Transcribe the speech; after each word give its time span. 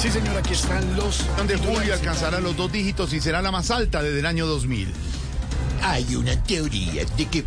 Sí, 0.00 0.10
señor, 0.12 0.36
aquí 0.36 0.52
están 0.52 0.94
los... 0.94 1.24
de 1.48 1.56
julio 1.56 1.92
alcanzará 1.92 2.38
los 2.38 2.56
dos 2.56 2.70
dígitos 2.70 3.12
y 3.12 3.20
será 3.20 3.42
la 3.42 3.50
más 3.50 3.72
alta 3.72 4.00
desde 4.00 4.20
el 4.20 4.26
año 4.26 4.46
2000. 4.46 4.92
Hay 5.82 6.14
una 6.14 6.40
teoría 6.44 7.04
de 7.04 7.26
que 7.26 7.44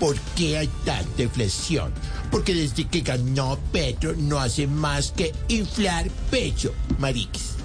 ¿por 0.00 0.16
qué 0.34 0.56
hay 0.56 0.68
tanta 0.86 1.22
inflación? 1.22 1.92
Porque 2.30 2.54
desde 2.54 2.88
que 2.88 3.02
ganó 3.02 3.58
Petro 3.72 4.14
no 4.16 4.38
hace 4.40 4.66
más 4.66 5.12
que 5.12 5.34
inflar 5.48 6.08
pecho, 6.30 6.72
mariques. 6.98 7.56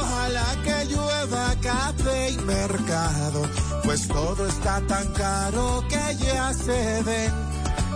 Ojalá 0.00 0.56
que 0.64 0.86
llueva 0.86 1.54
café 1.60 2.30
y 2.30 2.38
mercado, 2.38 3.42
pues 3.84 4.08
todo 4.08 4.48
está 4.48 4.80
tan 4.86 5.12
caro 5.12 5.84
que 5.90 6.16
ya 6.24 6.54
se 6.54 7.02
ven. 7.02 7.48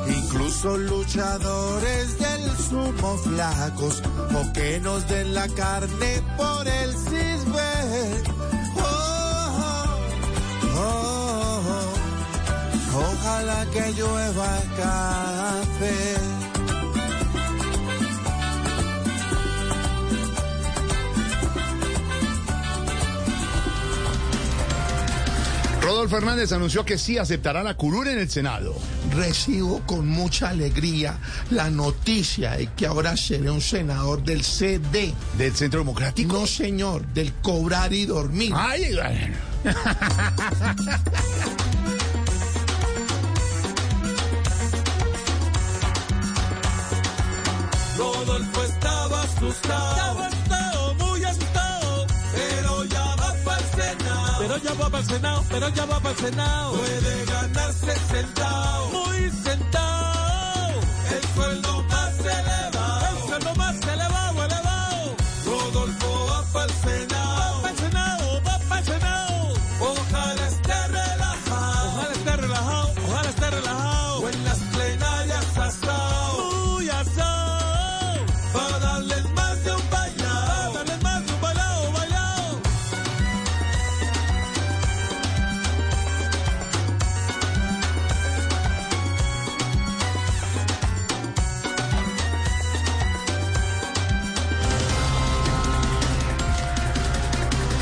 Incluso 0.06 0.76
luchadores 0.76 2.18
del 2.18 2.56
sumo 2.56 3.16
flacos, 3.18 4.02
o 4.34 4.52
que 4.52 4.80
nos 4.80 5.06
den 5.08 5.34
la 5.34 5.48
carne 5.48 6.22
por 6.36 6.66
el 6.66 6.92
cisbe. 6.92 8.22
Oh, 8.76 9.58
oh, 10.76 11.62
oh, 12.94 12.98
ojalá 12.98 13.66
que 13.72 13.92
llueva 13.92 14.62
café. 14.76 16.51
Rodolfo 25.92 26.16
Hernández 26.16 26.50
anunció 26.52 26.86
que 26.86 26.96
sí 26.96 27.18
aceptará 27.18 27.62
la 27.62 27.74
curul 27.74 28.08
en 28.08 28.18
el 28.18 28.30
Senado. 28.30 28.74
Recibo 29.14 29.82
con 29.84 30.08
mucha 30.08 30.48
alegría 30.48 31.18
la 31.50 31.68
noticia 31.68 32.52
de 32.52 32.68
que 32.68 32.86
ahora 32.86 33.14
seré 33.14 33.50
un 33.50 33.60
senador 33.60 34.24
del 34.24 34.42
CD. 34.42 35.12
¿Del 35.36 35.54
Centro 35.54 35.80
Democrático? 35.80 36.32
No, 36.32 36.46
señor, 36.46 37.04
del 37.08 37.34
cobrar 37.34 37.92
y 37.92 38.06
dormir. 38.06 38.54
Ay, 38.56 38.94
bueno. 38.94 39.36
Rodolfo 47.98 48.64
estaba 48.64 49.22
asustado, 49.24 50.41
Pero 54.52 54.64
ya 54.64 54.74
va 54.74 54.90
para 54.90 55.02
el 55.02 55.08
Senado, 55.08 55.44
pero 55.48 55.68
ya 55.70 55.86
va 55.86 55.98
para 55.98 56.10
el 56.10 56.16
Senado. 56.20 56.72
Puede 56.74 57.24
ganarse 57.24 57.98
sentado. 58.10 58.88
Muy 58.90 59.31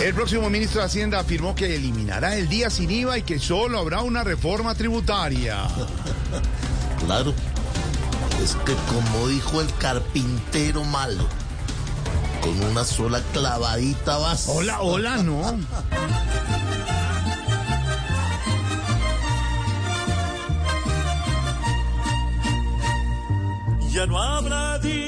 El 0.02 0.14
próximo 0.14 0.48
ministro 0.48 0.80
de 0.80 0.86
Hacienda 0.86 1.20
afirmó 1.20 1.54
que 1.54 1.76
eliminará 1.76 2.34
el 2.36 2.48
día 2.48 2.70
sin 2.70 2.90
IVA 2.90 3.18
y 3.18 3.22
que 3.22 3.38
solo 3.38 3.78
habrá 3.78 4.00
una 4.00 4.24
reforma 4.24 4.74
tributaria. 4.74 5.68
Claro. 7.06 7.32
Es 8.44 8.54
que 8.66 8.74
como 8.74 9.28
dijo 9.28 9.62
el 9.62 9.74
carpintero 9.78 10.84
malo, 10.84 11.26
con 12.42 12.62
una 12.70 12.84
sola 12.84 13.22
clavadita 13.32 14.18
vas. 14.18 14.46
Hola, 14.48 14.82
hola, 14.82 15.16
no. 15.22 15.58
Ya 23.90 24.06
no 24.06 24.22
habrá 24.22 24.78
día 24.78 24.99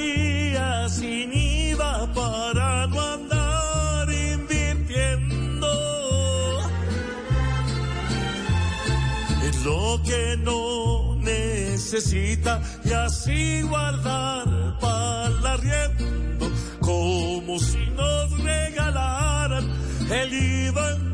que 10.01 10.37
no 10.37 11.15
necesita 11.17 12.61
y 12.83 12.91
así 12.91 13.61
guardar 13.61 14.77
para 14.79 15.53
arriendo 15.53 16.51
como 16.79 17.59
si 17.59 17.85
nos 17.91 18.43
regalaran 18.43 19.69
el 20.09 20.33
IVA 20.33 21.12